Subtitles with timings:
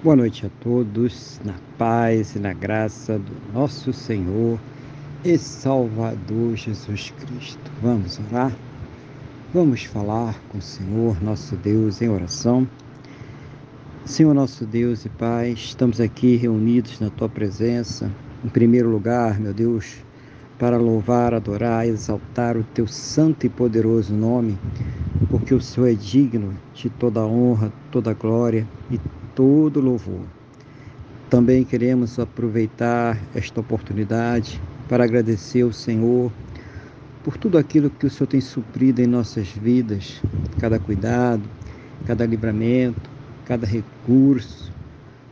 [0.00, 4.56] Boa noite a todos, na paz e na graça do nosso Senhor
[5.24, 7.68] e Salvador Jesus Cristo.
[7.82, 8.56] Vamos orar?
[9.52, 12.64] Vamos falar com o Senhor, nosso Deus, em oração.
[14.04, 18.08] Senhor, nosso Deus e Pai, estamos aqui reunidos na Tua presença,
[18.44, 19.96] em primeiro lugar, meu Deus,
[20.60, 24.56] para louvar, adorar, exaltar o Teu santo e poderoso nome,
[25.28, 29.00] porque o Senhor é digno de toda honra, toda glória e
[29.38, 30.24] todo louvor.
[31.30, 36.32] Também queremos aproveitar esta oportunidade para agradecer ao Senhor
[37.22, 40.20] por tudo aquilo que o Senhor tem suprido em nossas vidas,
[40.58, 41.44] cada cuidado,
[42.04, 43.08] cada livramento,
[43.44, 44.72] cada recurso,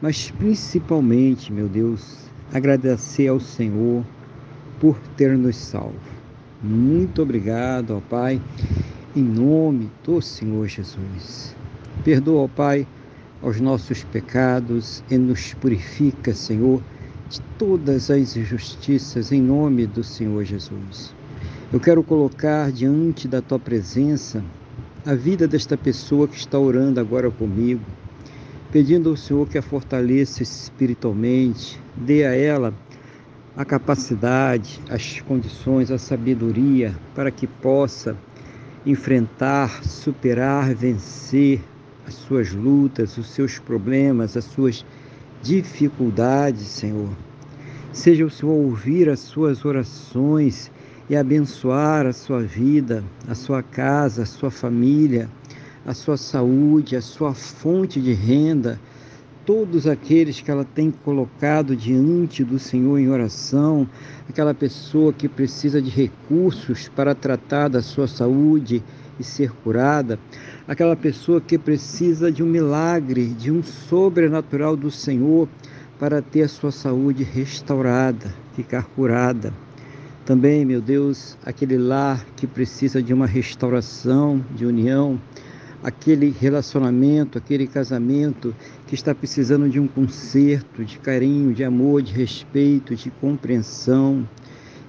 [0.01, 4.05] mas principalmente, meu Deus, agradecer ao Senhor
[4.79, 5.99] por ter nos salvo.
[6.63, 8.41] Muito obrigado, ó Pai,
[9.17, 11.57] em nome do Senhor Jesus.
[12.05, 12.87] Perdoa, ó Pai,
[13.43, 16.83] aos nossos pecados e nos purifica, Senhor,
[17.29, 21.15] de todas as injustiças em nome do Senhor Jesus.
[21.73, 24.45] Eu quero colocar diante da tua presença
[25.05, 27.83] a vida desta pessoa que está orando agora comigo,
[28.71, 32.75] pedindo ao Senhor que a fortaleça espiritualmente, dê a ela
[33.57, 38.17] a capacidade, as condições, a sabedoria para que possa
[38.85, 41.61] enfrentar, superar, vencer
[42.07, 44.85] as suas lutas, os seus problemas, as suas
[45.43, 47.11] dificuldades, Senhor.
[47.93, 50.71] Seja o Senhor ouvir as suas orações
[51.09, 55.29] e abençoar a sua vida, a sua casa, a sua família,
[55.85, 58.81] a sua saúde, a sua fonte de renda,
[59.45, 63.89] todos aqueles que ela tem colocado diante do Senhor em oração,
[64.29, 68.83] aquela pessoa que precisa de recursos para tratar da sua saúde
[69.19, 70.19] e ser curada,
[70.67, 75.49] aquela pessoa que precisa de um milagre, de um sobrenatural do Senhor
[75.99, 79.53] para ter a sua saúde restaurada, ficar curada.
[80.25, 85.21] Também, meu Deus, aquele lar que precisa de uma restauração, de união,
[85.83, 88.53] aquele relacionamento, aquele casamento
[88.89, 94.29] que está precisando de um conserto, de carinho, de amor, de respeito, de compreensão.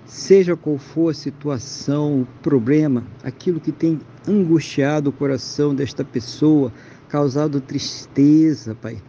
[0.07, 6.71] Seja qual for a situação, o problema, aquilo que tem angustiado o coração desta pessoa,
[7.09, 9.01] causado tristeza, Pai.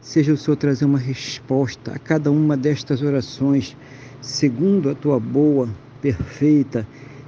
[0.00, 3.76] Seja o Senhor trazer uma resposta a cada uma destas orações,
[4.20, 5.68] segundo a tua boa,
[6.02, 6.84] perfeita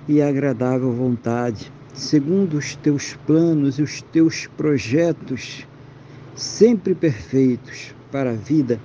[0.08, 5.64] e agradável vontade, segundo os teus planos e os teus projetos,
[6.34, 8.80] sempre perfeitos para a vida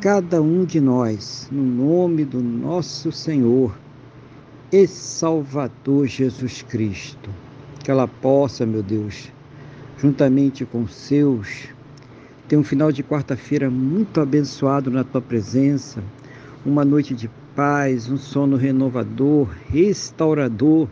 [0.00, 3.74] cada um de nós, no nome do nosso Senhor
[4.70, 7.30] e Salvador Jesus Cristo.
[7.82, 9.32] Que ela possa, meu Deus,
[9.96, 11.68] juntamente com seus,
[12.46, 16.02] ter um final de quarta-feira muito abençoado na tua presença,
[16.64, 20.88] uma noite de paz, um sono renovador, restaurador,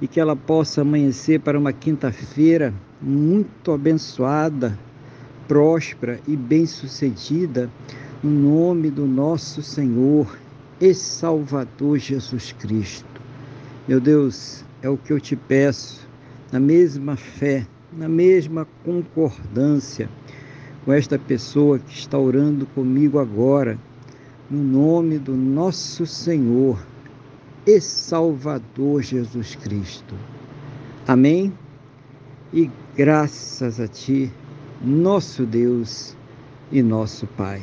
[0.00, 4.76] e que ela possa amanhecer para uma quinta-feira muito abençoada,
[5.46, 7.70] próspera e bem-sucedida,
[8.22, 10.38] no nome do nosso Senhor
[10.80, 13.20] e Salvador Jesus Cristo.
[13.88, 16.06] Meu Deus, é o que eu te peço
[16.52, 20.08] na mesma fé, na mesma concordância
[20.84, 23.78] com esta pessoa que está orando comigo agora,
[24.50, 26.84] no nome do nosso Senhor
[27.66, 30.14] e Salvador Jesus Cristo.
[31.06, 31.52] Amém?
[32.52, 34.30] E graças a Ti,
[34.80, 36.16] nosso Deus
[36.70, 37.62] e nosso Pai.